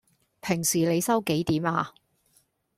[0.41, 1.93] 平時你收幾點呀?